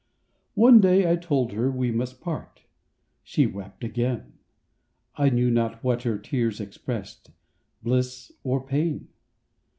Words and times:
One 0.55 0.79
day 0.81 1.07
I 1.07 1.15
told 1.15 1.51
her 1.51 1.69
we 1.69 1.91
must 1.91 2.21
part— 2.21 2.63
She 3.21 3.45
wept 3.45 3.83
again; 3.83 4.33
I 5.15 5.29
knew 5.29 5.51
not 5.51 5.83
what 5.83 6.01
her 6.01 6.17
tears 6.17 6.59
expressed— 6.59 7.29
Bliss 7.83 8.31
or 8.43 8.65
pain. 8.65 9.09